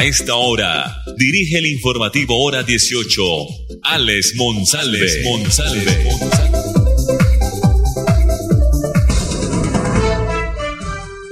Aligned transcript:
A 0.00 0.04
esta 0.04 0.34
hora, 0.34 0.84
dirige 1.18 1.58
el 1.58 1.66
informativo 1.66 2.32
Hora 2.42 2.62
18, 2.62 3.20
Alex 3.82 4.34
Monsalve. 4.34 4.96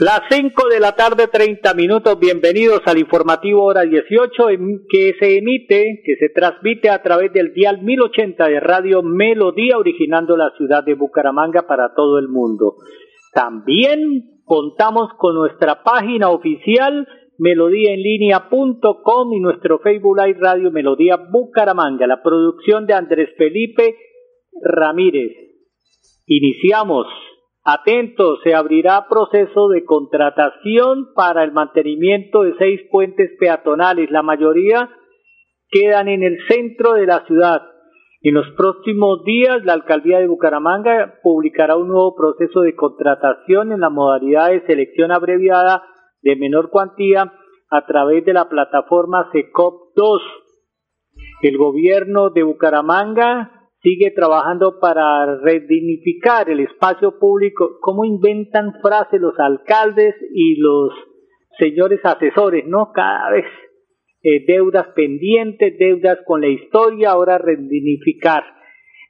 Las 0.01 0.21
5 0.31 0.69
de 0.69 0.81
la 0.81 0.95
tarde, 0.95 1.29
30 1.29 1.73
minutos. 1.73 2.21
Bienvenidos 2.21 2.83
al 2.85 2.99
informativo 2.99 3.65
hora 3.65 3.85
18 3.85 4.45
que 4.91 5.15
se 5.19 5.39
emite, 5.39 6.03
que 6.05 6.17
se 6.17 6.29
transmite 6.29 6.91
a 6.91 7.01
través 7.03 7.33
del 7.33 7.55
dial 7.55 7.81
1080 7.81 8.49
de 8.49 8.61
Radio 8.61 9.03
Melodía, 9.03 9.79
originando 9.79 10.37
la 10.37 10.51
ciudad 10.59 10.85
de 10.85 10.93
Bucaramanga 10.93 11.67
para 11.67 11.95
todo 11.95 12.19
el 12.19 12.29
mundo. 12.29 12.75
También 13.33 14.43
contamos 14.45 15.09
con 15.17 15.37
nuestra 15.37 15.83
página 15.83 16.29
oficial 16.29 17.07
melodíaenlínea.com 17.39 19.33
y 19.33 19.41
nuestro 19.41 19.79
Facebook 19.79 20.19
Live 20.21 20.39
Radio 20.41 20.71
Melodía 20.71 21.17
Bucaramanga, 21.17 22.07
la 22.07 22.23
producción 22.23 22.87
de 22.87 22.95
Andrés 22.95 23.31
Felipe 23.37 23.97
Ramírez. 24.61 25.33
Iniciamos. 26.27 27.07
Atentos, 27.65 28.41
se 28.45 28.55
abrirá 28.55 29.07
proceso 29.09 29.69
de 29.69 29.85
contratación 29.85 31.13
para 31.15 31.45
el 31.45 31.53
mantenimiento 31.53 32.43
de 32.43 32.55
seis 32.59 32.81
puentes 32.91 33.31
peatonales. 33.39 34.11
La 34.11 34.23
mayoría 34.23 34.89
quedan 35.71 36.09
en 36.09 36.23
el 36.23 36.39
centro 36.49 36.95
de 36.95 37.07
la 37.07 37.27
ciudad. 37.27 37.61
En 38.23 38.35
los 38.35 38.47
próximos 38.57 39.23
días, 39.25 39.65
la 39.65 39.75
alcaldía 39.75 40.19
de 40.19 40.27
Bucaramanga 40.27 41.19
publicará 41.23 41.77
un 41.77 41.89
nuevo 41.89 42.17
proceso 42.17 42.63
de 42.63 42.75
contratación 42.75 43.71
en 43.71 43.81
la 43.81 43.91
modalidad 43.91 44.49
de 44.49 44.67
selección 44.67 45.13
abreviada 45.13 45.83
de 46.23 46.37
menor 46.37 46.71
cuantía 46.71 47.33
a 47.71 47.87
través 47.87 48.25
de 48.25 48.33
la 48.33 48.49
plataforma 48.49 49.31
SECOP 49.33 49.95
2. 49.95 50.23
El 51.43 51.57
gobierno 51.57 52.31
de 52.31 52.43
Bucaramanga 52.43 53.71
sigue 53.83 54.11
trabajando 54.11 54.81
para 54.81 55.37
redignificar 55.41 56.51
el 56.51 56.61
espacio 56.61 57.19
público, 57.19 57.79
cómo 57.81 58.05
inventan 58.05 58.75
frases 58.83 59.21
los 59.21 59.39
alcaldes 59.39 60.15
y 60.35 60.57
los 60.57 60.93
señores 61.59 62.01
asesores, 62.05 62.67
¿no? 62.67 62.91
Cada 62.93 63.31
vez 63.31 63.45
eh, 64.23 64.45
deudas 64.47 64.89
pendientes, 64.95 65.79
deudas 65.79 66.19
con 66.27 66.41
la 66.41 66.49
historia, 66.49 67.11
ahora 67.11 67.39
redignificar. 67.39 68.45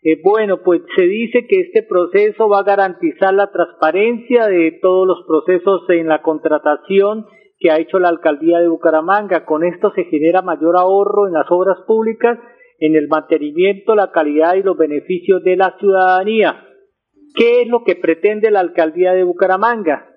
Eh, 0.08 0.18
bueno, 0.24 0.62
pues 0.64 0.80
se 0.96 1.02
dice 1.02 1.46
que 1.46 1.60
este 1.60 1.82
proceso 1.82 2.48
va 2.48 2.60
a 2.60 2.62
garantizar 2.62 3.34
la 3.34 3.50
transparencia 3.50 4.46
de 4.46 4.78
todos 4.80 5.06
los 5.06 5.18
procesos 5.26 5.82
en 5.90 6.08
la 6.08 6.22
contratación 6.22 7.26
que 7.58 7.70
ha 7.70 7.78
hecho 7.78 7.98
la 7.98 8.08
alcaldía 8.08 8.58
de 8.58 8.68
Bucaramanga. 8.68 9.44
Con 9.44 9.64
esto 9.64 9.92
se 9.94 10.04
genera 10.04 10.40
mayor 10.40 10.78
ahorro 10.78 11.26
en 11.26 11.34
las 11.34 11.44
obras 11.50 11.76
públicas 11.86 12.38
en 12.78 12.96
el 12.96 13.08
mantenimiento, 13.08 13.94
la 13.94 14.10
calidad 14.10 14.54
y 14.54 14.62
los 14.62 14.78
beneficios 14.78 15.44
de 15.44 15.56
la 15.56 15.76
ciudadanía. 15.78 16.64
¿Qué 17.34 17.62
es 17.62 17.68
lo 17.68 17.84
que 17.84 17.96
pretende 17.96 18.50
la 18.50 18.60
alcaldía 18.60 19.12
de 19.12 19.24
Bucaramanga? 19.24 20.08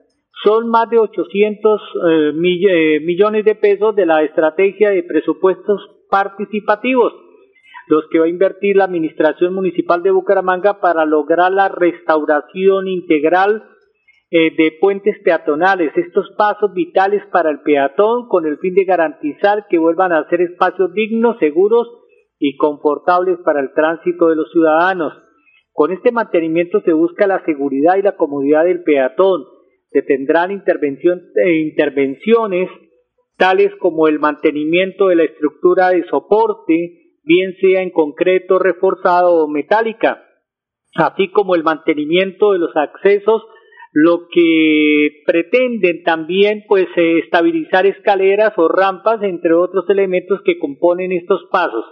Son 0.46 0.70
más 0.70 0.90
de 0.90 1.00
800 1.00 1.82
eh, 1.82 2.30
eh, 2.30 3.00
millones 3.02 3.44
de 3.44 3.56
pesos 3.56 3.94
de 3.94 4.06
la 4.06 4.24
estrategia 4.24 4.92
de 4.92 5.04
presupuestos 5.04 5.82
participativos, 6.10 7.14
los 7.88 8.06
que 8.10 8.20
va 8.20 8.26
a 8.26 8.30
invertir 8.30 8.78
la 8.78 8.86
Administración 8.86 9.54
Municipal 9.54 10.04
de 10.04 10.12
Bucaramanga 10.12 10.80
para 10.80 11.06
lograr 11.06 11.52
la 11.52 11.70
restauración 11.70 12.88
integral 12.88 13.64
eh, 14.34 14.56
de 14.56 14.78
puentes 14.80 15.18
peatonales, 15.24 15.92
estos 15.98 16.30
pasos 16.38 16.74
vitales 16.74 17.22
para 17.34 17.50
el 17.50 17.62
peatón 17.62 18.30
con 18.30 18.46
el 18.46 18.58
fin 18.60 18.74
de 18.74 18.86
garantizar 18.86 19.66
que 19.70 19.78
vuelvan 19.78 20.14
a 20.14 20.28
ser 20.30 20.42
espacios 20.42 20.94
dignos, 20.94 21.38
seguros 21.40 21.88
y 22.40 22.56
confortables 22.56 23.40
para 23.44 23.60
el 23.60 23.74
tránsito 23.74 24.30
de 24.30 24.38
los 24.38 24.50
ciudadanos. 24.52 25.14
Con 25.74 25.92
este 25.92 26.12
mantenimiento 26.12 26.82
se 26.82 26.94
busca 26.94 27.28
la 27.28 27.44
seguridad 27.46 27.98
y 27.98 28.04
la 28.04 28.16
comodidad 28.16 28.64
del 28.64 28.84
peatón. 28.84 29.44
Se 29.92 30.02
tendrán 30.02 30.52
eh, 30.52 31.54
intervenciones 31.60 32.70
tales 33.38 33.72
como 33.80 34.08
el 34.08 34.20
mantenimiento 34.20 35.08
de 35.08 35.16
la 35.16 35.24
estructura 35.24 35.90
de 35.90 36.06
soporte, 36.06 37.01
bien 37.24 37.54
sea 37.60 37.82
en 37.82 37.92
concreto, 37.92 38.60
reforzado 38.60 39.44
o 39.44 39.48
metálica, 39.48 40.24
así 40.96 41.30
como 41.30 41.56
el 41.56 41.64
mantenimiento 41.64 42.54
de 42.54 42.60
los 42.60 42.76
accesos, 42.76 43.44
lo 43.94 44.28
que 44.32 45.22
pretenden 45.26 46.04
también 46.04 46.64
pues 46.68 46.88
eh, 46.96 47.20
estabilizar 47.20 47.86
escaleras 47.86 48.54
o 48.58 48.68
rampas, 48.68 49.22
entre 49.22 49.54
otros 49.54 49.90
elementos 49.90 50.42
que 50.46 50.58
componen 50.58 51.12
estos 51.12 51.42
pasos. 51.52 51.86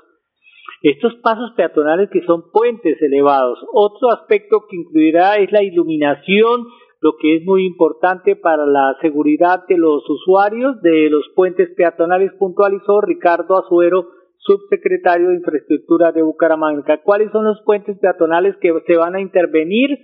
Estos 0.81 1.15
pasos 1.15 1.51
peatonales 1.57 2.09
que 2.09 2.23
son 2.25 2.51
puentes 2.53 3.01
elevados. 3.01 3.59
Otro 3.73 4.11
aspecto 4.11 4.65
que 4.69 4.77
incluirá 4.77 5.35
es 5.35 5.51
la 5.51 5.61
iluminación, 5.61 6.67
lo 7.01 7.17
que 7.19 7.35
es 7.35 7.45
muy 7.45 7.65
importante 7.65 8.37
para 8.37 8.65
la 8.65 8.95
seguridad 9.01 9.65
de 9.67 9.77
los 9.77 10.09
usuarios 10.09 10.81
de 10.81 11.09
los 11.09 11.25
puentes 11.35 11.69
peatonales, 11.75 12.31
puntualizó 12.39 13.01
Ricardo 13.01 13.57
Azuero, 13.57 14.07
subsecretario 14.39 15.29
de 15.29 15.35
Infraestructura 15.35 16.11
de 16.11 16.21
Bucaramanga. 16.21 17.01
¿Cuáles 17.03 17.31
son 17.31 17.45
los 17.45 17.61
puentes 17.65 17.97
peatonales 17.99 18.55
que 18.61 18.73
se 18.87 18.97
van 18.97 19.15
a 19.15 19.21
intervenir? 19.21 19.97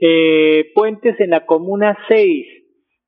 Eh, 0.00 0.70
puentes 0.74 1.18
en 1.20 1.30
la 1.30 1.46
Comuna 1.46 1.96
6, 2.08 2.46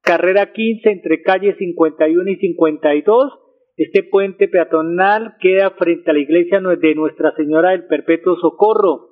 carrera 0.03 0.53
15 0.53 0.91
entre 0.91 1.23
calles 1.23 1.57
51 1.59 2.31
y 2.31 2.37
52, 2.37 3.33
este 3.77 4.05
puente 4.05 4.49
peatonal 4.49 5.35
queda 5.39 5.71
frente 5.73 6.11
a 6.11 6.15
la 6.15 6.21
iglesia 6.21 6.61
de 6.61 6.95
Nuestra 6.95 7.35
Señora 7.37 7.71
del 7.73 7.87
Perpetuo 7.87 8.37
Socorro. 8.37 9.11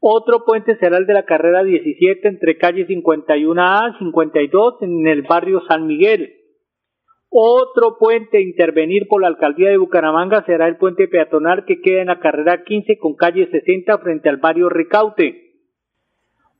Otro 0.00 0.44
puente 0.44 0.76
será 0.78 0.98
el 0.98 1.06
de 1.06 1.14
la 1.14 1.24
carrera 1.24 1.64
17 1.64 2.28
entre 2.28 2.56
calle 2.58 2.86
51A 2.86 3.94
y 3.94 3.98
52 3.98 4.74
en 4.82 5.08
el 5.08 5.22
barrio 5.22 5.62
San 5.66 5.88
Miguel. 5.88 6.37
Otro 7.30 7.98
puente 7.98 8.38
a 8.38 8.40
intervenir 8.40 9.06
por 9.06 9.20
la 9.20 9.28
alcaldía 9.28 9.68
de 9.68 9.76
Bucaramanga 9.76 10.44
será 10.46 10.66
el 10.66 10.76
puente 10.78 11.08
peatonal 11.08 11.64
que 11.66 11.80
queda 11.80 12.00
en 12.00 12.06
la 12.06 12.20
carrera 12.20 12.64
15 12.64 12.98
con 12.98 13.16
calle 13.16 13.48
60 13.50 13.98
frente 13.98 14.28
al 14.28 14.38
barrio 14.38 14.68
Ricaute. 14.68 15.48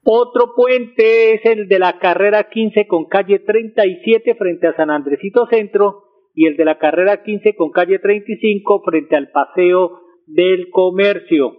Otro 0.04 0.54
puente 0.54 1.34
es 1.34 1.44
el 1.44 1.68
de 1.68 1.78
la 1.78 1.98
carrera 1.98 2.48
15 2.48 2.86
con 2.86 3.06
calle 3.06 3.40
37 3.40 4.34
frente 4.34 4.66
a 4.66 4.76
San 4.76 4.90
Andresito 4.90 5.46
Centro 5.46 6.04
y 6.34 6.46
el 6.46 6.56
de 6.56 6.64
la 6.64 6.78
carrera 6.78 7.22
15 7.22 7.56
con 7.56 7.70
calle 7.70 7.98
35 7.98 8.82
frente 8.84 9.16
al 9.16 9.30
Paseo 9.30 10.00
del 10.26 10.70
Comercio. 10.70 11.56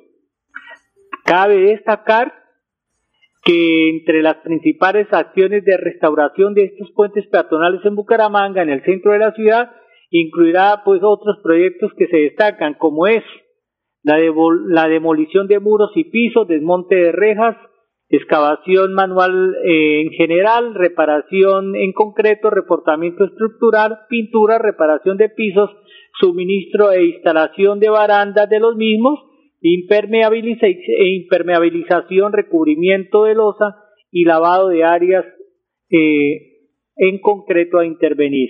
Cabe 1.25 1.57
destacar 1.57 2.38
que 3.43 3.89
entre 3.89 4.21
las 4.21 4.37
principales 4.37 5.07
acciones 5.11 5.63
de 5.63 5.77
restauración 5.77 6.53
de 6.53 6.65
estos 6.65 6.91
puentes 6.93 7.25
peatonales 7.27 7.81
en 7.85 7.95
Bucaramanga, 7.95 8.61
en 8.61 8.69
el 8.69 8.83
centro 8.83 9.13
de 9.13 9.19
la 9.19 9.33
ciudad, 9.33 9.71
incluirá 10.09 10.81
pues 10.83 11.01
otros 11.03 11.37
proyectos 11.43 11.91
que 11.97 12.07
se 12.07 12.17
destacan, 12.17 12.75
como 12.75 13.07
es 13.07 13.23
la, 14.03 14.17
la 14.67 14.87
demolición 14.87 15.47
de 15.47 15.59
muros 15.59 15.91
y 15.95 16.05
pisos, 16.05 16.47
desmonte 16.47 16.95
de 16.95 17.11
rejas, 17.11 17.55
excavación 18.09 18.93
manual 18.93 19.55
eh, 19.63 20.01
en 20.01 20.09
general, 20.11 20.73
reparación 20.73 21.75
en 21.75 21.93
concreto, 21.93 22.49
reportamiento 22.49 23.23
estructural, 23.23 23.99
pintura, 24.09 24.57
reparación 24.57 25.17
de 25.17 25.29
pisos, 25.29 25.69
suministro 26.19 26.91
e 26.91 27.05
instalación 27.05 27.79
de 27.79 27.89
barandas 27.89 28.49
de 28.49 28.59
los 28.59 28.75
mismos, 28.75 29.19
e 29.61 31.15
impermeabilización, 31.15 32.33
recubrimiento 32.33 33.25
de 33.25 33.35
losa 33.35 33.75
y 34.11 34.25
lavado 34.25 34.69
de 34.69 34.83
áreas 34.83 35.25
eh, 35.89 36.49
en 36.95 37.19
concreto 37.19 37.79
a 37.79 37.85
intervenir. 37.85 38.49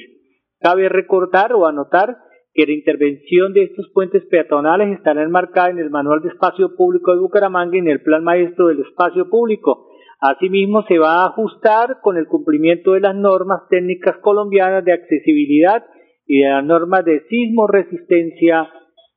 Cabe 0.60 0.90
recordar 0.90 1.54
o 1.54 1.66
anotar 1.66 2.18
que 2.54 2.66
la 2.66 2.74
intervención 2.74 3.54
de 3.54 3.64
estos 3.64 3.90
puentes 3.94 4.26
peatonales 4.26 4.98
estará 4.98 5.24
enmarcada 5.24 5.70
en 5.70 5.80
el 5.80 5.90
Manual 5.90 6.22
de 6.22 6.30
Espacio 6.30 6.76
Público 6.76 7.14
de 7.14 7.22
Bucaramanga 7.22 7.76
y 7.76 7.80
en 7.80 7.88
el 7.88 8.02
Plan 8.02 8.24
Maestro 8.24 8.68
del 8.68 8.82
Espacio 8.82 9.30
Público. 9.30 9.88
Asimismo, 10.20 10.84
se 10.88 10.98
va 10.98 11.24
a 11.24 11.28
ajustar 11.28 12.02
con 12.02 12.18
el 12.18 12.28
cumplimiento 12.28 12.92
de 12.92 13.00
las 13.00 13.16
normas 13.16 13.62
técnicas 13.70 14.18
colombianas 14.18 14.84
de 14.84 14.92
accesibilidad 14.92 15.86
y 16.26 16.42
de 16.42 16.50
las 16.50 16.66
normas 16.66 17.06
de 17.06 17.22
sismo 17.30 17.68
resistencia 17.68 18.70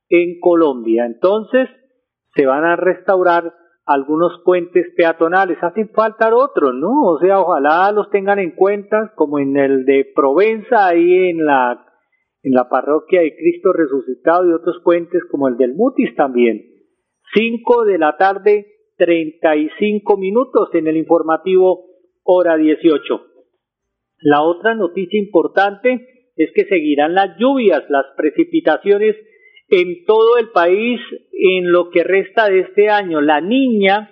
en 0.07 0.39
Colombia. 0.39 1.05
Entonces, 1.05 1.67
se 2.35 2.45
van 2.45 2.63
a 2.63 2.75
restaurar 2.75 3.53
algunos 3.85 4.41
puentes 4.45 4.87
peatonales, 4.95 5.57
hacen 5.61 5.89
falta 5.89 6.33
otros, 6.33 6.73
¿no? 6.73 7.03
O 7.03 7.19
sea, 7.19 7.41
ojalá 7.41 7.91
los 7.91 8.09
tengan 8.09 8.39
en 8.39 8.51
cuenta, 8.51 9.11
como 9.15 9.39
en 9.39 9.57
el 9.57 9.85
de 9.85 10.09
Provenza, 10.15 10.87
ahí 10.87 11.29
en 11.29 11.45
la, 11.45 11.85
en 12.43 12.53
la 12.53 12.69
parroquia 12.69 13.21
de 13.21 13.35
Cristo 13.35 13.73
Resucitado 13.73 14.49
y 14.49 14.53
otros 14.53 14.77
puentes 14.83 15.21
como 15.29 15.49
el 15.49 15.57
del 15.57 15.73
Mutis 15.75 16.15
también. 16.15 16.61
Cinco 17.33 17.83
de 17.83 17.97
la 17.97 18.15
tarde, 18.15 18.67
treinta 18.97 19.55
y 19.55 19.69
cinco 19.79 20.17
minutos 20.17 20.69
en 20.73 20.87
el 20.87 20.95
informativo 20.95 21.85
hora 22.23 22.55
dieciocho. 22.55 23.25
La 24.19 24.43
otra 24.43 24.75
noticia 24.75 25.19
importante 25.19 26.31
es 26.37 26.51
que 26.55 26.65
seguirán 26.65 27.13
las 27.13 27.37
lluvias, 27.37 27.83
las 27.89 28.05
precipitaciones 28.15 29.17
en 29.73 30.05
todo 30.05 30.37
el 30.37 30.49
país 30.49 30.99
en 31.31 31.71
lo 31.71 31.89
que 31.89 32.03
resta 32.03 32.47
de 32.47 32.59
este 32.59 32.89
año. 32.89 33.21
La 33.21 33.41
niña 33.41 34.11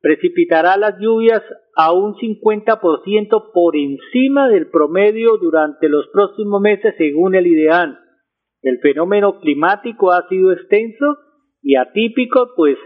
precipitará 0.00 0.78
las 0.78 0.98
lluvias 0.98 1.42
a 1.76 1.92
un 1.92 2.14
50% 2.14 3.52
por 3.52 3.76
encima 3.76 4.48
del 4.48 4.70
promedio 4.70 5.36
durante 5.36 5.90
los 5.90 6.06
próximos 6.12 6.60
meses 6.62 6.94
según 6.96 7.34
el 7.34 7.46
IDEAN. 7.46 7.98
El 8.62 8.78
fenómeno 8.78 9.40
climático 9.40 10.10
ha 10.10 10.26
sido 10.28 10.52
extenso 10.52 11.18
y 11.60 11.76
atípico, 11.76 12.52
pues 12.56 12.78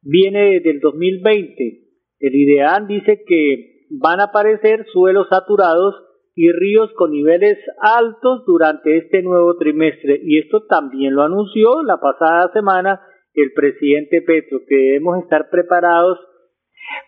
viene 0.00 0.52
desde 0.52 0.70
el 0.70 0.80
2020. 0.80 1.80
El 2.20 2.34
IDEAN 2.34 2.86
dice 2.86 3.24
que 3.26 3.86
van 3.90 4.20
a 4.20 4.24
aparecer 4.24 4.86
suelos 4.92 5.26
saturados 5.28 5.94
y 6.34 6.50
ríos 6.50 6.90
con 6.96 7.12
niveles 7.12 7.58
altos 7.80 8.44
durante 8.46 8.96
este 8.96 9.22
nuevo 9.22 9.56
trimestre. 9.56 10.20
Y 10.22 10.38
esto 10.38 10.64
también 10.66 11.14
lo 11.14 11.22
anunció 11.22 11.82
la 11.82 11.98
pasada 11.98 12.50
semana 12.52 13.00
el 13.34 13.52
presidente 13.52 14.22
Petro, 14.22 14.60
que 14.68 14.76
debemos 14.76 15.22
estar 15.22 15.48
preparados 15.50 16.18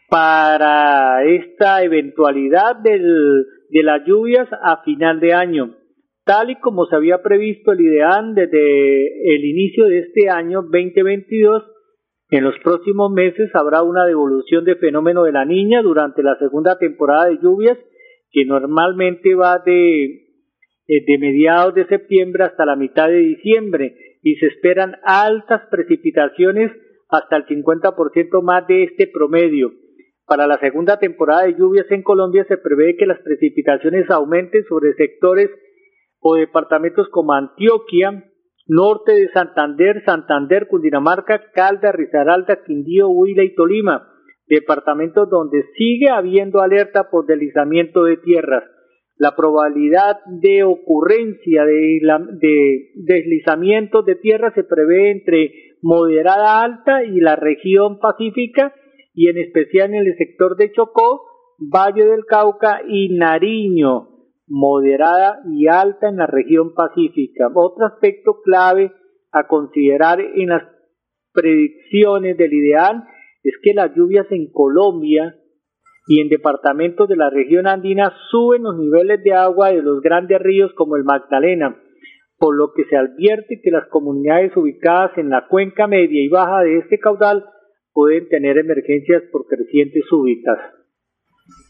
para 0.09 1.25
esta 1.25 1.83
eventualidad 1.83 2.77
del, 2.77 3.47
de 3.71 3.83
las 3.83 4.05
lluvias 4.07 4.49
a 4.63 4.83
final 4.83 5.21
de 5.21 5.35
año. 5.35 5.77
Tal 6.25 6.51
y 6.51 6.57
como 6.57 6.87
se 6.87 6.97
había 6.97 7.23
previsto 7.23 7.73
el 7.73 7.81
IDEAN 7.81 8.35
desde 8.35 9.35
el 9.35 9.45
inicio 9.45 9.85
de 9.85 10.01
este 10.01 10.29
año 10.29 10.63
2022, 10.63 11.63
en 12.31 12.43
los 12.43 12.59
próximos 12.65 13.13
meses 13.13 13.49
habrá 13.55 13.83
una 13.83 14.05
devolución 14.05 14.65
de 14.65 14.75
fenómeno 14.75 15.23
de 15.23 15.31
la 15.31 15.45
niña 15.45 15.83
durante 15.83 16.25
la 16.25 16.37
segunda 16.39 16.77
temporada 16.79 17.27
de 17.27 17.39
lluvias 17.41 17.79
que 18.31 18.45
normalmente 18.45 19.35
va 19.35 19.59
de, 19.59 20.05
eh, 20.05 21.05
de 21.07 21.19
mediados 21.19 21.75
de 21.75 21.87
septiembre 21.87 22.45
hasta 22.45 22.65
la 22.65 22.77
mitad 22.77 23.09
de 23.09 23.19
diciembre 23.19 23.97
y 24.23 24.37
se 24.37 24.47
esperan 24.47 24.97
altas 25.05 25.63
precipitaciones 25.71 26.73
hasta 27.09 27.37
el 27.37 27.47
50% 27.47 28.43
más 28.43 28.67
de 28.67 28.85
este 28.85 29.07
promedio. 29.07 29.73
Para 30.27 30.47
la 30.47 30.59
segunda 30.59 30.99
temporada 30.99 31.45
de 31.45 31.55
lluvias 31.55 31.87
en 31.91 32.03
Colombia 32.03 32.45
se 32.49 32.57
prevé 32.57 32.97
que 32.97 33.07
las 33.07 33.21
precipitaciones 33.21 34.11
aumenten 34.11 34.65
sobre 34.65 34.95
sectores 34.95 35.51
o 36.19 36.35
departamentos 36.35 37.09
como 37.11 37.33
Antioquia, 37.33 38.25
norte 38.67 39.13
de 39.13 39.29
Santander, 39.29 40.03
Santander, 40.05 40.67
Cundinamarca, 40.67 41.53
Calda, 41.53 41.93
Risaralda, 41.93 42.65
Quindío, 42.65 43.09
Huila 43.09 43.45
y 43.45 43.55
Tolima 43.55 44.16
departamentos 44.49 45.29
donde 45.29 45.65
sigue 45.77 46.09
habiendo 46.09 46.61
alerta 46.61 47.11
por 47.11 47.27
deslizamiento 47.27 48.05
de 48.05 48.17
tierras. 48.19 48.65
La 49.19 49.35
probabilidad 49.35 50.19
de 50.27 50.63
ocurrencia 50.65 51.65
de, 51.65 52.01
de 52.41 52.91
deslizamientos 52.97 54.05
de 54.05 54.17
tierra 54.17 54.53
se 54.55 54.65
prevé 54.65 55.11
entre 55.11 55.53
moderada 55.81 56.63
alta 56.63 57.03
y 57.05 57.21
la 57.21 57.37
región 57.37 57.99
pacífica 57.99 58.75
y 59.15 59.29
en 59.31 59.39
especial 59.39 59.95
en 59.95 60.07
el 60.07 60.17
sector 60.19 60.57
de 60.57 60.73
Chocó, 60.73 61.23
Valle 61.59 62.05
del 62.05 62.27
Cauca 62.27 62.83
y 62.87 63.17
Nariño, 63.17 64.09
moderada 64.47 65.41
y 65.51 65.67
alta 65.67 66.09
en 66.09 66.17
la 66.17 66.27
región 66.27 66.75
pacífica. 66.75 67.49
Otro 67.55 67.87
aspecto 67.87 68.43
clave 68.45 68.93
a 69.33 69.47
considerar 69.47 70.21
en 70.21 70.51
las 70.51 70.63
predicciones 71.33 72.37
del 72.37 72.53
ideal 72.53 73.05
es 73.47 73.55
que 73.63 73.75
las 73.75 73.95
lluvias 73.95 74.27
en 74.31 74.51
Colombia 74.51 75.37
y 76.09 76.21
en 76.21 76.29
departamentos 76.29 77.09
de 77.09 77.17
la 77.17 77.31
región 77.31 77.69
andina 77.69 78.13
suben 78.31 78.65
los 78.65 78.77
niveles 78.77 79.23
de 79.23 79.35
agua 79.35 79.71
de 79.71 79.83
los 79.83 80.01
grandes 80.01 80.41
ríos 80.41 80.73
como 80.75 80.97
el 80.97 81.05
Magdalena, 81.05 81.81
por 82.39 82.57
lo 82.57 82.73
que 82.75 82.85
se 82.85 82.97
advierte 82.97 83.61
que 83.63 83.71
las 83.71 83.87
comunidades 83.89 84.57
ubicadas 84.57 85.17
en 85.17 85.31
la 85.31 85.47
cuenca 85.49 85.87
media 85.87 86.23
y 86.23 86.29
baja 86.29 86.63
de 86.63 86.79
este 86.79 86.99
caudal 86.99 87.45
pueden 87.93 88.29
tener 88.29 88.59
emergencias 88.59 89.23
por 89.31 89.47
crecientes 89.47 90.05
súbitas. 90.09 90.59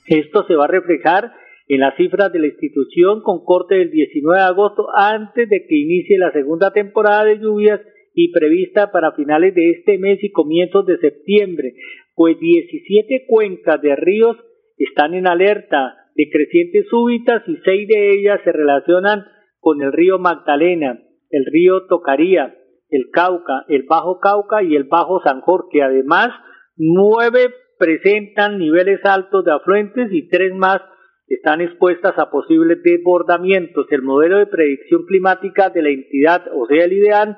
Esto 0.06 0.46
se 0.46 0.54
va 0.54 0.64
a 0.64 0.68
reflejar 0.68 1.32
en 1.68 1.80
las 1.80 1.94
cifras 1.96 2.32
de 2.32 2.38
la 2.38 2.46
institución 2.46 3.22
con 3.22 3.44
corte 3.44 3.74
del 3.74 3.90
19 3.90 4.38
de 4.38 4.46
agosto 4.46 4.86
antes 4.94 5.48
de 5.48 5.66
que 5.66 5.76
inicie 5.76 6.18
la 6.18 6.32
segunda 6.32 6.72
temporada 6.72 7.24
de 7.24 7.38
lluvias 7.38 7.80
y 8.16 8.32
prevista 8.32 8.90
para 8.90 9.12
finales 9.12 9.54
de 9.54 9.72
este 9.72 9.98
mes 9.98 10.18
y 10.24 10.32
comienzos 10.32 10.86
de 10.86 10.96
septiembre, 10.96 11.74
pues 12.14 12.40
17 12.40 13.26
cuencas 13.28 13.80
de 13.82 13.94
ríos 13.94 14.38
están 14.78 15.12
en 15.12 15.28
alerta 15.28 15.94
de 16.14 16.30
crecientes 16.32 16.86
súbitas 16.88 17.42
y 17.46 17.58
seis 17.62 17.86
de 17.86 18.18
ellas 18.18 18.40
se 18.42 18.52
relacionan 18.52 19.22
con 19.60 19.82
el 19.82 19.92
río 19.92 20.18
Magdalena, 20.18 20.98
el 21.30 21.44
río 21.44 21.86
Tocaría, 21.88 22.56
el 22.88 23.10
Cauca, 23.12 23.66
el 23.68 23.82
Bajo 23.82 24.18
Cauca 24.18 24.62
y 24.62 24.76
el 24.76 24.84
Bajo 24.84 25.20
San 25.22 25.42
Jorge. 25.42 25.82
Además, 25.82 26.30
nueve 26.76 27.50
presentan 27.78 28.58
niveles 28.58 29.00
altos 29.04 29.44
de 29.44 29.52
afluentes 29.52 30.10
y 30.10 30.26
tres 30.28 30.54
más 30.54 30.80
están 31.28 31.60
expuestas 31.60 32.14
a 32.18 32.30
posibles 32.30 32.82
desbordamientos. 32.82 33.86
El 33.90 34.02
modelo 34.02 34.38
de 34.38 34.46
predicción 34.46 35.04
climática 35.06 35.70
de 35.70 35.82
la 35.82 35.90
entidad, 35.90 36.44
o 36.54 36.66
sea, 36.66 36.84
el 36.84 36.92
IDEAN, 36.92 37.36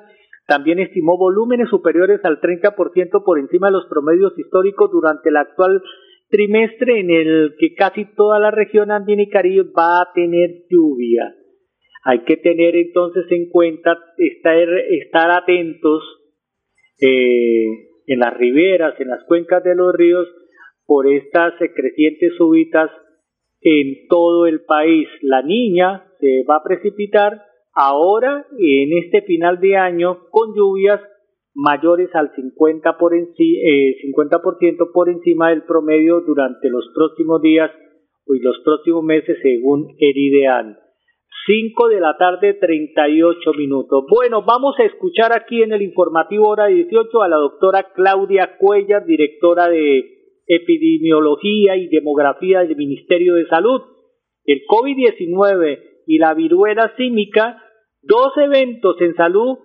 también 0.49 0.79
estimó 0.79 1.17
volúmenes 1.17 1.69
superiores 1.69 2.19
al 2.25 2.41
30% 2.41 3.23
por 3.23 3.39
encima 3.39 3.67
de 3.67 3.73
los 3.73 3.85
promedios 3.85 4.37
históricos 4.37 4.91
durante 4.91 5.29
el 5.29 5.37
actual 5.37 5.81
trimestre 6.29 6.99
en 6.99 7.11
el 7.11 7.55
que 7.59 7.75
casi 7.75 8.05
toda 8.15 8.39
la 8.39 8.51
región 8.51 8.91
andina 8.91 9.21
y 9.21 9.29
caribe 9.29 9.69
va 9.77 10.01
a 10.01 10.11
tener 10.13 10.63
lluvia. 10.69 11.35
Hay 12.03 12.23
que 12.23 12.37
tener 12.37 12.75
entonces 12.75 13.25
en 13.29 13.49
cuenta 13.49 13.97
estar, 14.17 14.57
estar 14.89 15.31
atentos 15.31 16.03
eh, 16.99 17.65
en 18.07 18.19
las 18.19 18.35
riberas, 18.35 18.99
en 18.99 19.09
las 19.09 19.23
cuencas 19.25 19.63
de 19.63 19.75
los 19.75 19.93
ríos, 19.93 20.27
por 20.85 21.07
estas 21.07 21.53
crecientes 21.75 22.33
súbitas 22.37 22.89
en 23.61 24.07
todo 24.07 24.47
el 24.47 24.61
país. 24.61 25.07
La 25.21 25.43
niña 25.43 26.05
se 26.19 26.43
va 26.49 26.57
a 26.57 26.63
precipitar 26.63 27.48
ahora 27.79 28.45
en 28.57 28.97
este 28.97 29.21
final 29.21 29.59
de 29.61 29.77
año 29.77 30.27
con 30.31 30.53
lluvias 30.53 30.99
mayores 31.55 32.09
al 32.13 32.31
50%, 32.33 32.97
por, 32.97 33.13
eh, 33.15 33.95
50 34.01 34.41
por 34.93 35.09
encima 35.09 35.49
del 35.49 35.63
promedio 35.63 36.21
durante 36.21 36.69
los 36.69 36.85
próximos 36.93 37.41
días 37.41 37.71
y 38.27 38.39
los 38.39 38.59
próximos 38.63 39.03
meses 39.03 39.37
según 39.41 39.95
el 39.97 40.17
ideal. 40.17 40.77
5 41.47 41.87
de 41.87 41.99
la 41.99 42.17
tarde, 42.17 42.53
38 42.53 43.53
minutos. 43.53 44.03
Bueno, 44.09 44.43
vamos 44.43 44.75
a 44.77 44.83
escuchar 44.83 45.31
aquí 45.33 45.63
en 45.63 45.71
el 45.71 45.81
informativo 45.81 46.49
hora 46.49 46.67
18 46.67 47.21
a 47.23 47.27
la 47.27 47.37
doctora 47.37 47.87
Claudia 47.95 48.57
Cuellar, 48.59 49.05
directora 49.05 49.67
de 49.67 50.03
Epidemiología 50.45 51.77
y 51.77 51.87
Demografía 51.87 52.59
del 52.59 52.75
Ministerio 52.75 53.35
de 53.35 53.47
Salud. 53.47 53.81
El 54.45 54.61
COVID-19 54.67 55.79
y 56.07 56.17
la 56.17 56.33
viruela 56.33 56.91
símica, 56.97 57.63
dos 58.01 58.31
eventos 58.37 58.95
en 59.01 59.15
salud 59.15 59.57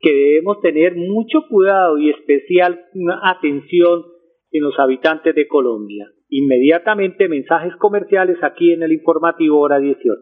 que 0.00 0.10
debemos 0.10 0.60
tener 0.60 0.94
mucho 0.96 1.46
cuidado 1.48 1.96
y 1.98 2.10
especial 2.10 2.80
atención 3.22 4.04
en 4.50 4.62
los 4.62 4.74
habitantes 4.78 5.34
de 5.34 5.46
Colombia. 5.46 6.06
Inmediatamente 6.28 7.28
mensajes 7.28 7.72
comerciales 7.78 8.36
aquí 8.42 8.72
en 8.72 8.82
el 8.82 8.92
informativo 8.92 9.60
hora 9.60 9.78
18. 9.78 10.18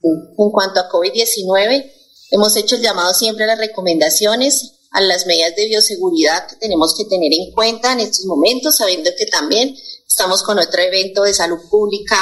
En 0.00 0.50
cuanto 0.52 0.80
a 0.80 0.88
COVID-19, 0.88 1.84
hemos 2.30 2.56
hecho 2.56 2.76
el 2.76 2.82
llamado 2.82 3.12
siempre 3.12 3.44
a 3.44 3.48
las 3.48 3.58
recomendaciones, 3.58 4.88
a 4.92 5.00
las 5.02 5.26
medidas 5.26 5.54
de 5.56 5.68
bioseguridad 5.68 6.48
que 6.48 6.56
tenemos 6.60 6.94
que 6.96 7.04
tener 7.04 7.30
en 7.32 7.52
cuenta 7.52 7.92
en 7.92 8.00
estos 8.00 8.24
momentos, 8.26 8.76
sabiendo 8.76 9.10
que 9.18 9.26
también 9.26 9.74
estamos 10.06 10.42
con 10.42 10.58
otro 10.58 10.80
evento 10.80 11.24
de 11.24 11.34
salud 11.34 11.58
pública 11.70 12.16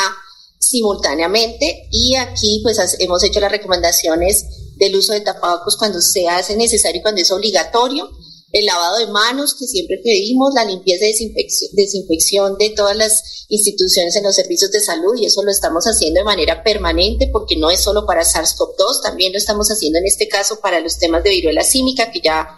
simultáneamente 0.59 1.89
y 1.91 2.15
aquí 2.17 2.61
pues 2.63 2.79
hemos 2.99 3.23
hecho 3.23 3.41
las 3.41 3.53
recomendaciones 3.53 4.45
del 4.77 4.97
uso 4.97 5.13
de 5.13 5.21
tapabocos 5.21 5.77
cuando 5.77 6.01
se 6.01 6.29
hace 6.29 6.57
necesario 6.57 7.01
y 7.01 7.03
cuando 7.03 7.21
es 7.21 7.31
obligatorio. 7.31 8.11
El 8.53 8.65
lavado 8.65 8.99
de 8.99 9.09
manos 9.09 9.55
que 9.59 9.67
siempre 9.67 9.99
pedimos, 10.03 10.55
la 10.55 10.65
limpieza 10.65 11.05
y 11.05 11.35
desinfección, 11.73 12.57
de 12.59 12.71
todas 12.71 12.97
las 12.97 13.45
instituciones 13.49 14.15
en 14.17 14.23
los 14.23 14.37
servicios 14.37 14.71
de 14.71 14.81
salud 14.81 15.15
y 15.17 15.27
eso 15.27 15.43
lo 15.43 15.51
estamos 15.51 15.85
haciendo 15.85 16.21
de 16.21 16.25
manera 16.25 16.63
permanente 16.63 17.29
porque 17.33 17.57
no 17.57 17.71
es 17.71 17.81
solo 17.81 18.07
para 18.07 18.23
SARS-CoV-2, 18.23 19.03
también 19.03 19.33
lo 19.33 19.39
estamos 19.39 19.69
haciendo 19.69 19.99
en 19.99 20.07
este 20.07 20.29
caso 20.29 20.61
para 20.61 20.81
los 20.81 20.99
temas 20.99 21.23
de 21.25 21.31
viruela 21.31 21.65
símica 21.65 22.11
que 22.11 22.21
ya 22.21 22.49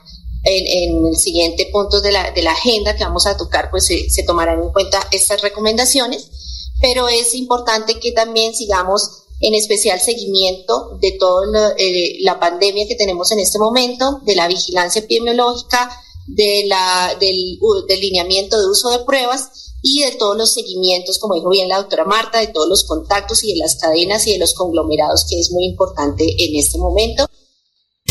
en, 0.45 1.07
el 1.07 1.17
siguiente 1.17 1.69
punto 1.73 2.01
de 2.01 2.13
la, 2.13 2.33
agenda 2.51 2.95
que 2.95 3.05
vamos 3.05 3.27
a 3.27 3.37
tocar 3.37 3.71
pues 3.71 3.87
se 3.87 4.23
tomarán 4.25 4.63
en 4.63 4.71
cuenta 4.73 5.01
estas 5.11 5.41
recomendaciones, 5.41 6.31
pero 6.81 7.09
es 7.09 7.35
importante 7.35 7.99
que 8.01 8.13
también 8.13 8.55
sigamos 8.55 9.25
en 9.41 9.55
especial 9.55 10.01
seguimiento 10.01 10.99
de 11.01 11.13
toda 11.13 11.75
eh, 11.77 12.19
la, 12.21 12.41
pandemia 12.41 12.89
que 12.89 12.97
tenemos 12.97 13.31
en 13.31 13.39
este 13.41 13.59
momento, 13.59 14.21
de 14.25 14.35
la 14.35 14.49
vigilancia 14.49 15.01
epidemiológica, 15.01 15.91
de 16.27 16.65
la, 16.67 17.17
del, 17.19 17.59
del 17.89 18.01
lineamiento 18.01 18.61
de 18.61 18.67
uso 18.67 18.91
de 18.91 18.99
pruebas 19.01 19.69
y 19.81 20.03
de 20.03 20.13
todos 20.13 20.37
los 20.37 20.53
seguimientos, 20.53 21.19
como 21.19 21.35
dijo 21.35 21.51
bien 21.51 21.69
la 21.69 21.79
doctora 21.79 22.05
Marta, 22.05 22.41
de 22.41 22.49
todos 22.49 22.69
los 22.69 22.85
contactos 22.85 23.45
y 23.45 23.53
de 23.53 23.59
las 23.59 23.77
cadenas 23.77 24.27
y 24.27 24.33
de 24.33 24.39
los 24.39 24.55
conglomerados, 24.55 25.25
que 25.29 25.39
es 25.39 25.53
muy 25.53 25.65
importante 25.65 26.25
en 26.25 26.57
este 26.57 26.79
momento. 26.79 27.28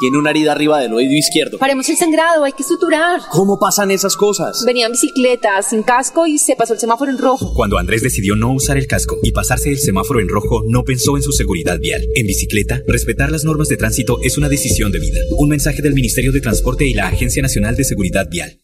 Tiene 0.00 0.18
una 0.18 0.30
herida 0.30 0.52
arriba 0.52 0.80
del 0.80 0.92
oído 0.92 1.12
izquierdo. 1.14 1.58
Paremos 1.58 1.88
el 1.88 1.96
sangrado, 1.96 2.44
hay 2.44 2.52
que 2.52 2.62
suturar. 2.62 3.20
¿Cómo 3.30 3.58
pasan 3.58 3.90
esas 3.90 4.16
cosas? 4.16 4.62
Venía 4.66 4.86
en 4.86 4.92
bicicleta, 4.92 5.62
sin 5.62 5.82
casco 5.82 6.26
y 6.26 6.38
se 6.38 6.56
pasó 6.56 6.74
el 6.74 6.80
semáforo 6.80 7.10
en 7.10 7.18
rojo. 7.18 7.54
Cuando 7.54 7.78
Andrés 7.78 8.02
decidió 8.02 8.36
no 8.36 8.52
usar 8.52 8.76
el 8.76 8.86
casco 8.86 9.16
y 9.22 9.32
pasarse 9.32 9.70
el 9.70 9.78
semáforo 9.78 10.20
en 10.20 10.28
rojo, 10.28 10.62
no 10.66 10.84
pensó 10.84 11.16
en 11.16 11.22
su 11.22 11.32
seguridad 11.32 11.78
vial. 11.78 12.06
En 12.14 12.26
bicicleta, 12.26 12.82
respetar 12.86 13.30
las 13.30 13.44
normas 13.44 13.68
de 13.68 13.76
tránsito 13.76 14.18
es 14.22 14.36
una 14.36 14.48
decisión 14.48 14.92
de 14.92 14.98
vida. 14.98 15.20
Un 15.38 15.48
mensaje 15.48 15.80
del 15.80 15.94
Ministerio 15.94 16.32
de 16.32 16.40
Transporte 16.40 16.86
y 16.86 16.94
la 16.94 17.08
Agencia 17.08 17.42
Nacional 17.42 17.76
de 17.76 17.84
Seguridad 17.84 18.28
Vial. 18.28 18.63